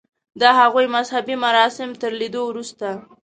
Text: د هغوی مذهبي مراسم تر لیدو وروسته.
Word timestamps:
د 0.39 0.41
هغوی 0.59 0.85
مذهبي 0.95 1.35
مراسم 1.45 1.89
تر 2.01 2.11
لیدو 2.19 2.41
وروسته. 2.45 2.87